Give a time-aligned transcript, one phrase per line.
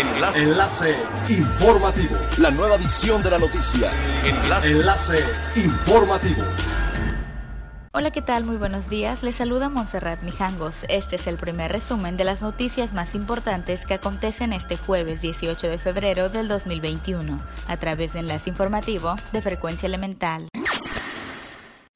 [0.00, 0.42] Enlace.
[0.42, 0.96] Enlace
[1.28, 2.16] informativo.
[2.38, 3.90] La nueva edición de la noticia.
[4.24, 4.70] Enlace.
[4.70, 5.24] Enlace
[5.56, 6.42] informativo.
[7.92, 8.44] Hola, ¿qué tal?
[8.44, 9.22] Muy buenos días.
[9.22, 10.86] Les saluda Montserrat Mijangos.
[10.88, 15.66] Este es el primer resumen de las noticias más importantes que acontecen este jueves 18
[15.66, 17.38] de febrero del 2021
[17.68, 20.49] a través de Enlace Informativo de Frecuencia Elemental.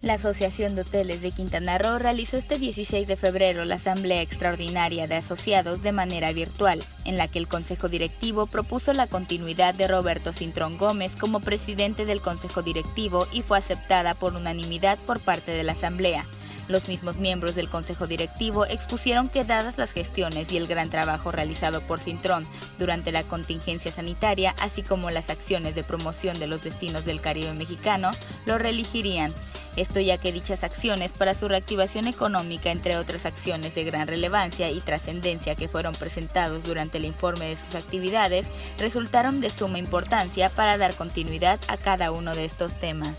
[0.05, 5.07] La Asociación de Hoteles de Quintana Roo realizó este 16 de febrero la Asamblea Extraordinaria
[5.07, 9.88] de Asociados de manera virtual, en la que el Consejo Directivo propuso la continuidad de
[9.88, 15.52] Roberto Cintrón Gómez como presidente del Consejo Directivo y fue aceptada por unanimidad por parte
[15.52, 16.27] de la Asamblea.
[16.69, 21.30] Los mismos miembros del Consejo Directivo expusieron que dadas las gestiones y el gran trabajo
[21.30, 22.47] realizado por Cintrón
[22.78, 27.55] durante la contingencia sanitaria, así como las acciones de promoción de los destinos del Caribe
[27.55, 28.11] mexicano,
[28.45, 29.33] lo reelegirían.
[29.77, 34.70] Esto ya que dichas acciones para su reactivación económica, entre otras acciones de gran relevancia
[34.70, 38.47] y trascendencia que fueron presentados durante el informe de sus actividades,
[38.78, 43.19] resultaron de suma importancia para dar continuidad a cada uno de estos temas.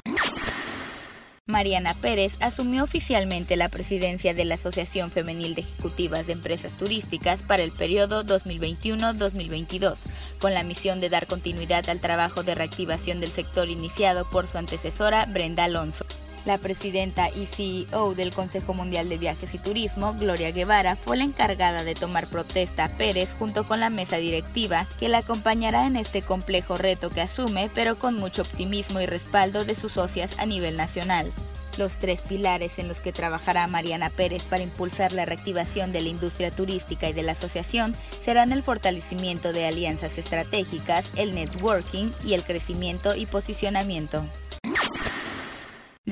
[1.47, 7.41] Mariana Pérez asumió oficialmente la presidencia de la Asociación Femenil de Ejecutivas de Empresas Turísticas
[7.43, 9.95] para el periodo 2021-2022,
[10.39, 14.57] con la misión de dar continuidad al trabajo de reactivación del sector iniciado por su
[14.57, 16.05] antecesora Brenda Alonso.
[16.45, 21.23] La presidenta y CEO del Consejo Mundial de Viajes y Turismo, Gloria Guevara, fue la
[21.23, 25.95] encargada de tomar protesta a Pérez junto con la mesa directiva, que la acompañará en
[25.95, 30.45] este complejo reto que asume, pero con mucho optimismo y respaldo de sus socias a
[30.45, 31.31] nivel nacional.
[31.79, 36.09] Los tres pilares en los que trabajará Mariana Pérez para impulsar la reactivación de la
[36.09, 42.35] industria turística y de la asociación serán el fortalecimiento de alianzas estratégicas, el networking y
[42.35, 44.25] el crecimiento y posicionamiento.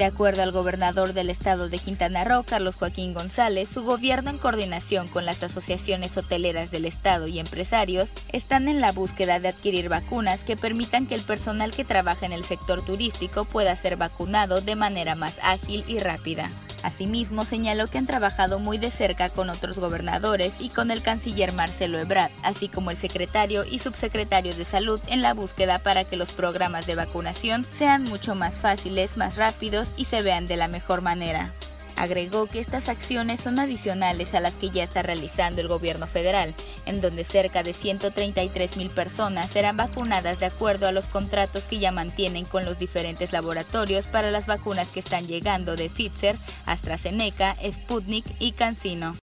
[0.03, 4.37] De acuerdo al gobernador del estado de Quintana Roo, Carlos Joaquín González, su gobierno en
[4.37, 9.87] coordinación con las asociaciones hoteleras del estado y empresarios están en la búsqueda de adquirir
[9.87, 14.59] vacunas que permitan que el personal que trabaja en el sector turístico pueda ser vacunado
[14.59, 16.49] de manera más ágil y rápida.
[16.83, 21.54] Asimismo, señaló que han trabajado muy de cerca con otros gobernadores y con el canciller
[21.54, 26.17] Marcelo Ebrard, así como el secretario y subsecretario de Salud en la búsqueda para que
[26.17, 30.67] los programas de vacunación sean mucho más fáciles, más rápidos y se vean de la
[30.67, 31.54] mejor manera.
[32.03, 36.53] Agregó que estas acciones son adicionales a las que ya está realizando el gobierno federal,
[36.86, 41.80] en donde cerca de 133 mil personas serán vacunadas de acuerdo a los contratos que
[41.80, 47.55] ya mantienen con los diferentes laboratorios para las vacunas que están llegando de Pfizer, AstraZeneca,
[47.65, 49.15] Sputnik y CanSino.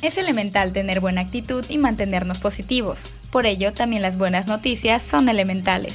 [0.00, 3.02] Es elemental tener buena actitud y mantenernos positivos.
[3.30, 5.92] Por ello, también las buenas noticias son elementales.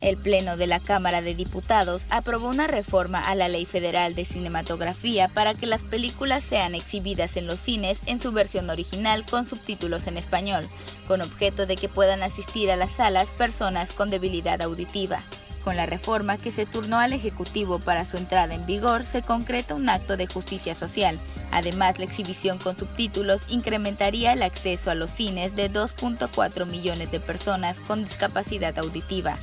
[0.00, 4.24] El Pleno de la Cámara de Diputados aprobó una reforma a la Ley Federal de
[4.24, 9.44] Cinematografía para que las películas sean exhibidas en los cines en su versión original con
[9.44, 10.68] subtítulos en español,
[11.08, 15.24] con objeto de que puedan asistir a las salas personas con debilidad auditiva.
[15.64, 19.74] Con la reforma que se turnó al Ejecutivo para su entrada en vigor, se concreta
[19.74, 21.18] un acto de justicia social.
[21.50, 27.18] Además, la exhibición con subtítulos incrementaría el acceso a los cines de 2.4 millones de
[27.18, 29.36] personas con discapacidad auditiva.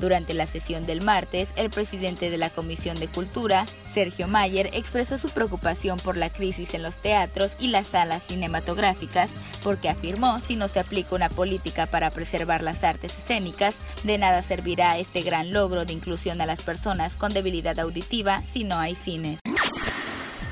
[0.00, 5.18] Durante la sesión del martes, el presidente de la Comisión de Cultura, Sergio Mayer, expresó
[5.18, 9.30] su preocupación por la crisis en los teatros y las salas cinematográficas,
[9.62, 14.42] porque afirmó si no se aplica una política para preservar las artes escénicas, de nada
[14.42, 18.94] servirá este gran logro de inclusión a las personas con debilidad auditiva si no hay
[18.94, 19.43] cines.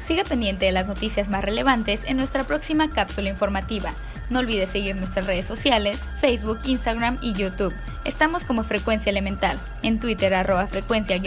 [0.06, 3.92] Siga pendiente de las noticias más relevantes en nuestra próxima cápsula informativa.
[4.30, 7.72] No olvides seguir nuestras redes sociales, Facebook, Instagram y YouTube.
[8.04, 11.20] Estamos como Frecuencia Elemental, en Twitter arroba frecuencia-e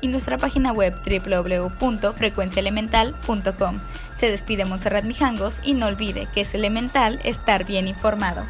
[0.00, 3.80] y nuestra página web www.frecuenciaelemental.com.
[4.18, 8.44] Se despide Montserrat Mijangos y no olvide que es elemental estar bien informado.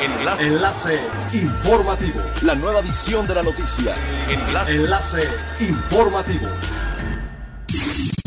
[0.00, 0.46] Enlace.
[0.46, 1.00] Enlace
[1.32, 2.20] informativo.
[2.42, 3.94] La nueva edición de la noticia.
[4.28, 4.76] Enlace.
[4.76, 5.28] Enlace
[5.60, 6.46] informativo.